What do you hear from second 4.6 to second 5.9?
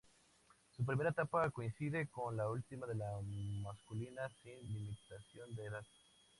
limitación de edad.